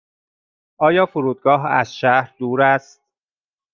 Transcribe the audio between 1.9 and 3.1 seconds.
شهر دور است؟